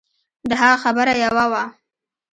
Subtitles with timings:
[0.49, 1.63] د هغه خبره يوه وه.